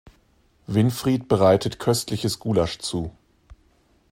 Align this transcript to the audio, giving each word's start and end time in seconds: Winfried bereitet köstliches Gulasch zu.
Winfried 0.65 1.27
bereitet 1.27 1.77
köstliches 1.77 2.39
Gulasch 2.39 2.79
zu. 2.79 3.15